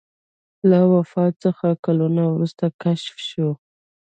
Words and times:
له 0.69 0.79
وفات 0.93 1.33
څخه 1.45 1.67
کلونه 1.85 2.21
وروسته 2.33 2.65
کشف 2.81 3.15
شو. 3.29 3.49